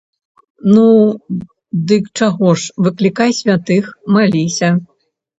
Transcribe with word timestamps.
Ну, 0.75 0.85
дык 1.91 2.03
чаго 2.19 2.49
ж, 2.61 2.73
выклікай 2.87 3.31
святых, 3.41 3.85
маліся. 4.15 4.71